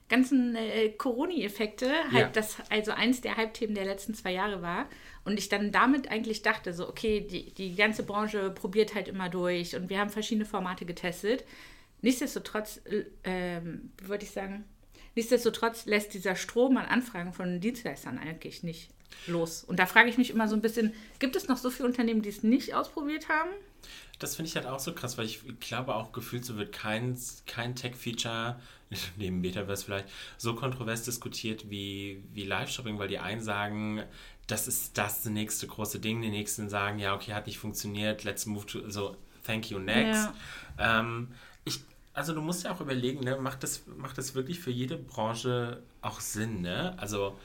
ganzen 0.09 0.55
äh, 0.55 0.89
Corona-Effekte 0.89 1.89
halt 2.11 2.13
ja. 2.13 2.29
das 2.29 2.57
also 2.69 2.91
eins 2.91 3.21
der 3.21 3.37
Halbthemen 3.37 3.75
der 3.75 3.85
letzten 3.85 4.13
zwei 4.13 4.33
Jahre 4.33 4.61
war. 4.61 4.89
Und 5.23 5.37
ich 5.37 5.49
dann 5.49 5.71
damit 5.71 6.09
eigentlich 6.09 6.41
dachte, 6.41 6.73
so, 6.73 6.89
okay, 6.89 7.21
die, 7.21 7.53
die 7.53 7.75
ganze 7.75 8.03
Branche 8.03 8.49
probiert 8.49 8.95
halt 8.95 9.07
immer 9.07 9.29
durch 9.29 9.75
und 9.75 9.89
wir 9.89 9.99
haben 9.99 10.09
verschiedene 10.09 10.45
Formate 10.45 10.85
getestet. 10.85 11.45
Nichtsdestotrotz, 12.01 12.81
äh, 12.85 13.05
ähm, 13.23 13.91
würde 14.01 14.23
ich 14.23 14.31
sagen, 14.31 14.65
nichtsdestotrotz 15.15 15.85
lässt 15.85 16.13
dieser 16.13 16.35
Strom 16.35 16.77
an 16.77 16.85
Anfragen 16.85 17.33
von 17.33 17.59
Dienstleistern 17.59 18.17
eigentlich 18.17 18.63
nicht 18.63 18.89
los. 19.27 19.63
Und 19.63 19.79
da 19.79 19.85
frage 19.85 20.09
ich 20.09 20.17
mich 20.17 20.29
immer 20.29 20.47
so 20.47 20.55
ein 20.55 20.61
bisschen, 20.61 20.93
gibt 21.19 21.35
es 21.35 21.47
noch 21.47 21.57
so 21.57 21.69
viele 21.69 21.87
Unternehmen, 21.87 22.21
die 22.21 22.29
es 22.29 22.43
nicht 22.43 22.73
ausprobiert 22.73 23.29
haben? 23.29 23.49
Das 24.19 24.35
finde 24.35 24.49
ich 24.49 24.55
halt 24.55 24.65
auch 24.65 24.79
so 24.79 24.93
krass, 24.93 25.17
weil 25.17 25.25
ich 25.25 25.41
glaube 25.59 25.95
auch 25.95 26.11
gefühlt 26.11 26.43
so 26.43 26.57
wird 26.57 26.73
kein, 26.73 27.17
kein 27.45 27.75
Tech-Feature, 27.75 28.59
neben 29.17 29.39
Metaverse 29.39 29.85
vielleicht, 29.85 30.09
so 30.37 30.55
kontrovers 30.55 31.03
diskutiert 31.03 31.69
wie, 31.69 32.23
wie 32.33 32.43
Live-Shopping, 32.43 32.99
weil 32.99 33.07
die 33.07 33.19
einen 33.19 33.41
sagen, 33.41 34.03
das 34.47 34.67
ist 34.67 34.97
das 34.97 35.25
nächste 35.25 35.67
große 35.67 35.99
Ding, 35.99 36.21
die 36.21 36.29
nächsten 36.29 36.69
sagen, 36.69 36.99
ja, 36.99 37.15
okay, 37.15 37.33
hat 37.33 37.47
nicht 37.47 37.59
funktioniert, 37.59 38.23
let's 38.23 38.45
move 38.45 38.65
to, 38.65 38.89
so, 38.89 39.15
thank 39.45 39.69
you, 39.69 39.79
next. 39.79 40.29
Ja. 40.77 40.99
Ähm, 40.99 41.29
ich, 41.63 41.81
also 42.13 42.33
du 42.33 42.41
musst 42.41 42.63
ja 42.63 42.73
auch 42.73 42.81
überlegen, 42.81 43.23
ne, 43.23 43.37
macht 43.37 43.63
das, 43.63 43.83
macht 43.97 44.17
das 44.17 44.35
wirklich 44.35 44.59
für 44.59 44.71
jede 44.71 44.97
Branche 44.97 45.83
auch 46.01 46.19
Sinn, 46.19 46.61
ne? 46.61 46.97
Also 46.97 47.37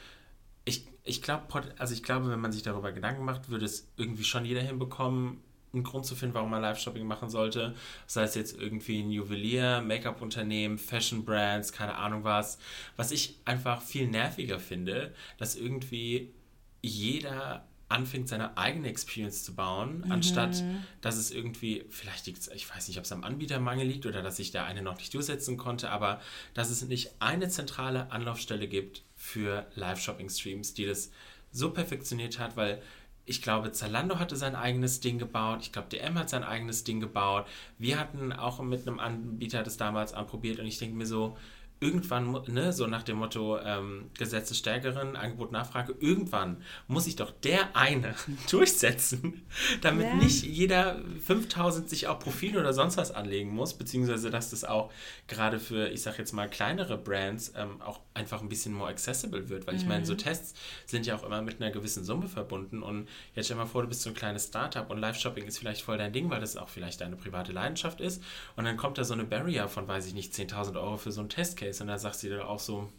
ich, 0.64 0.86
ich 1.02 1.22
glaube, 1.22 1.42
also 1.78 1.94
ich 1.94 2.02
glaube, 2.02 2.30
wenn 2.30 2.40
man 2.40 2.52
sich 2.52 2.62
darüber 2.62 2.92
Gedanken 2.92 3.24
macht, 3.24 3.48
würde 3.48 3.64
es 3.64 3.88
irgendwie 3.96 4.24
schon 4.24 4.44
jeder 4.44 4.62
hinbekommen, 4.62 5.40
einen 5.74 5.82
Grund 5.82 6.06
zu 6.06 6.14
finden, 6.14 6.34
warum 6.34 6.50
man 6.50 6.62
Live-Shopping 6.62 7.06
machen 7.06 7.28
sollte. 7.28 7.74
Sei 8.06 8.22
es 8.22 8.34
jetzt 8.34 8.58
irgendwie 8.58 9.02
ein 9.02 9.10
Juwelier, 9.10 9.82
Make-up-Unternehmen, 9.82 10.78
Fashion-Brands, 10.78 11.72
keine 11.72 11.96
Ahnung 11.96 12.24
was. 12.24 12.58
Was 12.96 13.10
ich 13.10 13.38
einfach 13.44 13.82
viel 13.82 14.06
nerviger 14.06 14.60
finde, 14.60 15.12
dass 15.36 15.56
irgendwie 15.56 16.32
jeder 16.80 17.66
anfängt, 17.88 18.28
seine 18.28 18.56
eigene 18.56 18.88
Experience 18.88 19.44
zu 19.44 19.54
bauen, 19.54 20.02
mhm. 20.04 20.12
anstatt 20.12 20.62
dass 21.00 21.16
es 21.16 21.30
irgendwie, 21.30 21.84
vielleicht 21.90 22.26
liegt 22.26 22.48
ich 22.54 22.68
weiß 22.68 22.88
nicht, 22.88 22.98
ob 22.98 23.04
es 23.04 23.12
am 23.12 23.24
Anbietermangel 23.24 23.86
liegt 23.86 24.06
oder 24.06 24.22
dass 24.22 24.36
sich 24.36 24.50
der 24.50 24.64
eine 24.64 24.82
noch 24.82 24.96
nicht 24.96 25.12
durchsetzen 25.12 25.56
konnte, 25.56 25.90
aber 25.90 26.20
dass 26.54 26.70
es 26.70 26.82
nicht 26.82 27.10
eine 27.20 27.48
zentrale 27.48 28.10
Anlaufstelle 28.10 28.68
gibt 28.68 29.02
für 29.24 29.66
Live-Shopping-Streams, 29.74 30.74
die 30.74 30.84
das 30.84 31.10
so 31.50 31.70
perfektioniert 31.70 32.38
hat, 32.38 32.58
weil 32.58 32.82
ich 33.24 33.40
glaube, 33.40 33.72
Zalando 33.72 34.18
hatte 34.18 34.36
sein 34.36 34.54
eigenes 34.54 35.00
Ding 35.00 35.18
gebaut. 35.18 35.60
Ich 35.62 35.72
glaube, 35.72 35.88
DM 35.88 36.18
hat 36.18 36.28
sein 36.28 36.44
eigenes 36.44 36.84
Ding 36.84 37.00
gebaut. 37.00 37.46
Wir 37.78 37.98
hatten 37.98 38.34
auch 38.34 38.60
mit 38.60 38.86
einem 38.86 38.98
Anbieter 38.98 39.62
das 39.62 39.78
damals 39.78 40.12
anprobiert 40.12 40.60
und 40.60 40.66
ich 40.66 40.78
denke 40.78 40.94
mir 40.94 41.06
so, 41.06 41.38
irgendwann, 41.80 42.32
ne, 42.46 42.72
so 42.72 42.86
nach 42.86 43.02
dem 43.02 43.18
Motto 43.18 43.58
ähm, 43.58 44.10
Gesetz 44.16 44.48
des 44.48 44.58
Stärkeren, 44.58 45.16
Angebot, 45.16 45.52
Nachfrage, 45.52 45.94
irgendwann 46.00 46.62
muss 46.86 47.04
sich 47.04 47.16
doch 47.16 47.30
der 47.30 47.76
eine 47.76 48.14
durchsetzen, 48.50 49.42
damit 49.82 50.06
ja. 50.06 50.14
nicht 50.14 50.44
jeder 50.44 51.02
5000 51.26 51.88
sich 51.90 52.06
auch 52.06 52.18
Profil 52.18 52.56
oder 52.56 52.72
sonst 52.72 52.96
was 52.96 53.10
anlegen 53.10 53.50
muss, 53.50 53.74
beziehungsweise 53.74 54.30
dass 54.30 54.50
das 54.50 54.64
auch 54.64 54.90
gerade 55.28 55.58
für, 55.58 55.88
ich 55.88 56.02
sag 56.02 56.18
jetzt 56.18 56.32
mal, 56.32 56.48
kleinere 56.48 56.96
Brands 56.96 57.52
ähm, 57.56 57.82
auch 57.82 58.00
einfach 58.14 58.40
ein 58.40 58.48
bisschen 58.48 58.72
more 58.72 58.88
accessible 58.88 59.48
wird, 59.48 59.66
weil 59.66 59.74
mhm. 59.74 59.80
ich 59.80 59.86
meine, 59.86 60.06
so 60.06 60.14
mhm. 60.14 60.18
Tests 60.18 60.54
sind 60.86 61.06
ja 61.06 61.16
auch 61.16 61.24
immer 61.24 61.42
mit 61.42 61.60
einer 61.60 61.70
gewissen 61.70 62.04
Summe 62.04 62.28
verbunden 62.28 62.82
und 62.82 63.08
jetzt 63.34 63.46
stell 63.46 63.58
mal 63.58 63.66
vor, 63.66 63.82
du 63.82 63.88
bist 63.88 64.02
so 64.02 64.10
ein 64.10 64.14
kleines 64.14 64.46
Startup 64.46 64.88
und 64.88 64.98
Live-Shopping 64.98 65.44
ist 65.44 65.58
vielleicht 65.58 65.82
voll 65.82 65.98
dein 65.98 66.12
Ding, 66.12 66.30
weil 66.30 66.40
das 66.40 66.56
auch 66.56 66.68
vielleicht 66.68 67.02
deine 67.02 67.16
private 67.16 67.52
Leidenschaft 67.52 68.00
ist 68.00 68.22
und 68.56 68.64
dann 68.64 68.78
kommt 68.78 68.96
da 68.96 69.04
so 69.04 69.12
eine 69.12 69.24
Barrier 69.24 69.68
von, 69.68 69.86
weiß 69.86 70.06
ich 70.06 70.14
nicht, 70.14 70.32
10.000 70.32 70.76
Euro 70.76 70.96
für 70.96 71.12
so 71.12 71.20
einen 71.20 71.28
Testcase 71.28 71.63
ist. 71.66 71.80
Und 71.80 71.88
da 71.88 71.98
sagst 71.98 72.22
du 72.22 72.28
dir 72.28 72.48
auch 72.48 72.60
so. 72.60 72.90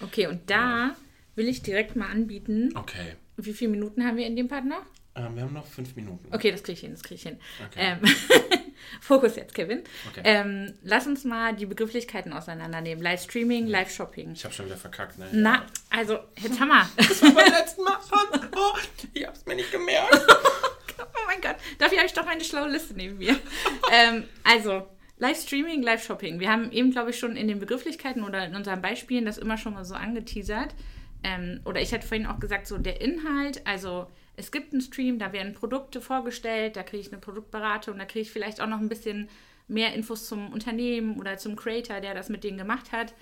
Okay, 0.00 0.26
und 0.26 0.48
da 0.50 0.88
ja. 0.88 0.96
will 1.34 1.48
ich 1.48 1.62
direkt 1.62 1.96
mal 1.96 2.10
anbieten. 2.10 2.70
Okay. 2.74 3.16
Wie 3.36 3.52
viele 3.52 3.72
Minuten 3.72 4.04
haben 4.04 4.16
wir 4.16 4.26
in 4.26 4.36
dem 4.36 4.48
Part 4.48 4.64
noch? 4.64 4.84
Ähm, 5.16 5.36
wir 5.36 5.42
haben 5.42 5.52
noch 5.52 5.66
fünf 5.66 5.94
Minuten. 5.94 6.28
Okay, 6.32 6.50
das 6.50 6.62
kriege 6.62 6.74
ich 6.74 6.80
hin, 6.80 6.92
das 6.92 7.02
kriege 7.02 7.14
ich 7.14 7.22
hin. 7.22 7.38
Okay. 7.66 7.78
Ähm, 7.78 8.00
Fokus 9.00 9.36
jetzt, 9.36 9.54
Kevin. 9.54 9.82
Okay. 10.10 10.22
Ähm, 10.24 10.74
lass 10.82 11.06
uns 11.06 11.24
mal 11.24 11.54
die 11.54 11.66
Begrifflichkeiten 11.66 12.32
auseinandernehmen. 12.32 13.02
Livestreaming, 13.02 13.66
Live-Shopping. 13.66 14.32
Ich 14.32 14.44
habe 14.44 14.54
schon 14.54 14.66
wieder 14.66 14.76
verkackt, 14.76 15.18
ne? 15.18 15.28
Na, 15.32 15.54
ja. 15.54 15.66
also, 15.90 16.18
jetzt 16.36 16.58
haben 16.58 16.68
wir. 16.68 16.88
Das 16.96 17.22
war 17.22 17.32
beim 17.32 17.52
letzten 17.52 17.82
Mal 17.84 17.98
schon. 18.08 18.40
Oh, 18.56 18.78
ich 19.12 19.26
habe 19.26 19.36
es 19.36 19.46
mir 19.46 19.56
nicht 19.56 19.70
gemerkt. 19.70 20.14
oh 20.98 21.26
mein 21.26 21.40
Gott, 21.40 21.56
dafür 21.78 21.98
habe 21.98 22.06
ich 22.06 22.12
doch 22.12 22.24
meine 22.24 22.44
schlaue 22.44 22.68
Liste 22.68 22.94
neben 22.94 23.18
mir. 23.18 23.38
ähm, 23.92 24.24
also, 24.42 24.88
Livestreaming, 25.18 25.82
Live-Shopping. 25.82 26.40
Wir 26.40 26.50
haben 26.50 26.72
eben, 26.72 26.90
glaube 26.90 27.10
ich, 27.10 27.18
schon 27.18 27.36
in 27.36 27.48
den 27.48 27.60
Begrifflichkeiten 27.60 28.24
oder 28.24 28.44
in 28.46 28.56
unseren 28.56 28.82
Beispielen 28.82 29.24
das 29.24 29.38
immer 29.38 29.56
schon 29.56 29.74
mal 29.74 29.84
so 29.84 29.94
angeteasert. 29.94 30.74
Ähm, 31.22 31.60
oder 31.64 31.80
ich 31.80 31.92
hatte 31.94 32.06
vorhin 32.06 32.26
auch 32.26 32.40
gesagt, 32.40 32.66
so 32.66 32.76
der 32.78 33.00
Inhalt, 33.00 33.66
also 33.66 34.06
es 34.36 34.50
gibt 34.50 34.72
einen 34.72 34.82
Stream, 34.82 35.18
da 35.18 35.32
werden 35.32 35.54
Produkte 35.54 36.00
vorgestellt, 36.00 36.76
da 36.76 36.82
kriege 36.82 37.00
ich 37.00 37.12
eine 37.12 37.20
Produktberatung, 37.20 37.98
da 37.98 38.04
kriege 38.04 38.22
ich 38.22 38.30
vielleicht 38.30 38.60
auch 38.60 38.66
noch 38.66 38.80
ein 38.80 38.88
bisschen 38.88 39.28
mehr 39.68 39.94
Infos 39.94 40.28
zum 40.28 40.52
Unternehmen 40.52 41.18
oder 41.18 41.38
zum 41.38 41.56
Creator, 41.56 42.00
der 42.00 42.14
das 42.14 42.28
mit 42.28 42.44
denen 42.44 42.58
gemacht 42.58 42.92
hat. 42.92 43.14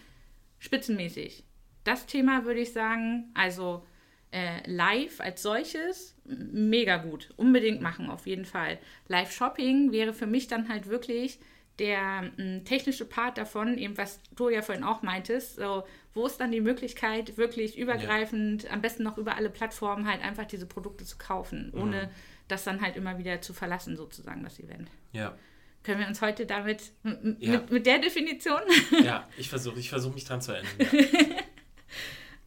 Spitzenmäßig. 0.58 1.44
Das 1.84 2.06
Thema 2.06 2.44
würde 2.44 2.60
ich 2.60 2.72
sagen, 2.72 3.30
also 3.34 3.84
äh, 4.32 4.68
live 4.68 5.20
als 5.20 5.42
solches, 5.42 6.16
mega 6.24 6.96
gut. 6.96 7.30
Unbedingt 7.36 7.80
machen, 7.80 8.08
auf 8.08 8.26
jeden 8.26 8.46
Fall. 8.46 8.78
Live-Shopping 9.08 9.92
wäre 9.92 10.12
für 10.12 10.26
mich 10.26 10.48
dann 10.48 10.68
halt 10.68 10.88
wirklich 10.88 11.38
der 11.78 12.30
m, 12.36 12.64
technische 12.64 13.04
Part 13.04 13.38
davon, 13.38 13.78
eben 13.78 13.96
was 13.96 14.20
du 14.36 14.48
ja 14.48 14.62
vorhin 14.62 14.84
auch 14.84 15.02
meintest, 15.02 15.56
so, 15.56 15.84
wo 16.14 16.26
ist 16.26 16.38
dann 16.38 16.52
die 16.52 16.60
Möglichkeit, 16.60 17.36
wirklich 17.36 17.78
übergreifend, 17.78 18.64
ja. 18.64 18.70
am 18.70 18.82
besten 18.82 19.02
noch 19.02 19.18
über 19.18 19.36
alle 19.36 19.50
Plattformen 19.50 20.06
halt 20.06 20.22
einfach 20.22 20.44
diese 20.44 20.66
Produkte 20.66 21.04
zu 21.04 21.16
kaufen, 21.16 21.72
ohne 21.74 22.06
mhm. 22.06 22.10
das 22.48 22.64
dann 22.64 22.80
halt 22.80 22.96
immer 22.96 23.18
wieder 23.18 23.40
zu 23.40 23.54
verlassen, 23.54 23.96
sozusagen, 23.96 24.42
das 24.42 24.58
Event. 24.58 24.90
Ja. 25.12 25.36
Können 25.82 26.00
wir 26.00 26.06
uns 26.06 26.20
heute 26.20 26.46
damit, 26.46 26.92
ja. 27.02 27.52
mit, 27.52 27.70
mit 27.70 27.86
der 27.86 27.98
Definition? 27.98 28.60
Ja, 29.04 29.28
ich 29.36 29.48
versuche 29.48 29.80
ich 29.80 29.88
versuch 29.88 30.14
mich 30.14 30.24
dran 30.24 30.40
zu 30.40 30.52
erinnern. 30.52 30.72
Ja. 30.78 31.36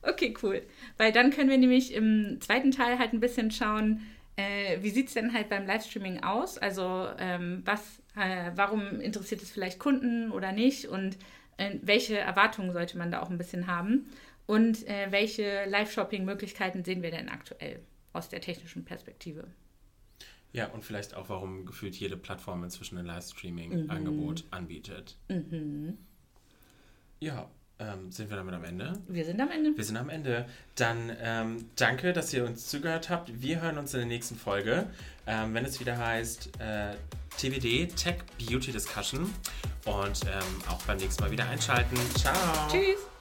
okay, 0.10 0.34
cool. 0.42 0.62
Weil 0.98 1.12
dann 1.12 1.32
können 1.32 1.50
wir 1.50 1.58
nämlich 1.58 1.94
im 1.94 2.40
zweiten 2.40 2.72
Teil 2.72 2.98
halt 2.98 3.12
ein 3.12 3.20
bisschen 3.20 3.52
schauen, 3.52 4.06
äh, 4.38 4.82
wie 4.82 4.90
sieht 4.90 5.08
es 5.08 5.14
denn 5.14 5.34
halt 5.34 5.50
beim 5.50 5.66
Livestreaming 5.66 6.24
aus? 6.24 6.58
Also 6.58 7.08
ähm, 7.18 7.62
was, 7.66 8.02
äh, 8.18 8.52
warum 8.56 9.00
interessiert 9.00 9.42
es 9.42 9.52
vielleicht 9.52 9.80
Kunden 9.80 10.32
oder 10.32 10.52
nicht? 10.52 10.88
Und 10.88 11.18
äh, 11.58 11.78
welche 11.82 12.18
Erwartungen 12.18 12.74
sollte 12.74 12.98
man 12.98 13.12
da 13.12 13.22
auch 13.22 13.30
ein 13.30 13.38
bisschen 13.38 13.68
haben? 13.68 14.08
Und 14.46 14.88
äh, 14.88 15.08
welche 15.12 15.66
Live-Shopping-Möglichkeiten 15.66 16.84
sehen 16.84 17.02
wir 17.02 17.12
denn 17.12 17.30
aktuell 17.30 17.80
aus 18.14 18.30
der 18.30 18.42
technischen 18.42 18.86
Perspektive? 18.86 19.48
Ja, 20.54 20.68
und 20.68 20.86
vielleicht 20.86 21.16
auch, 21.16 21.28
warum 21.28 21.66
gefühlt 21.66 21.96
jede 21.96 22.16
Plattform 22.16 22.64
inzwischen 22.64 22.98
ein 22.98 23.06
Livestreaming-Angebot 23.06 24.46
mhm. 24.46 24.48
anbietet. 24.52 25.18
Mhm. 25.28 25.98
Ja, 27.20 27.50
ähm, 27.80 28.12
sind 28.12 28.30
wir 28.30 28.38
damit 28.38 28.54
am 28.54 28.64
Ende? 28.64 28.94
Wir 29.08 29.26
sind 29.26 29.40
am 29.42 29.52
Ende. 29.52 29.76
Wir 29.76 29.84
sind 29.84 29.98
am 29.98 30.10
Ende. 30.10 30.46
Dann 30.76 31.12
ähm, 31.22 31.70
danke, 31.76 32.14
dass 32.14 32.34
ihr 32.34 32.46
uns 32.46 32.68
zugehört 32.68 33.10
habt. 33.10 33.42
Wir 33.42 33.62
hören 33.62 33.78
uns 33.78 33.94
in 33.94 34.00
der 34.00 34.08
nächsten 34.08 34.36
Folge, 34.36 34.88
ähm, 35.28 35.54
wenn 35.54 35.66
es 35.66 35.80
wieder 35.80 35.98
heißt 35.98 36.52
äh, 36.60 36.96
TBD, 37.38 37.88
Tech 37.88 38.18
Beauty 38.38 38.72
Discussion. 38.72 39.34
Und 39.86 40.22
ähm, 40.26 40.70
auch 40.70 40.82
beim 40.84 40.98
nächsten 40.98 41.24
Mal 41.24 41.32
wieder 41.32 41.48
einschalten. 41.48 41.98
Ciao. 42.16 42.34
Tschüss. 42.70 43.15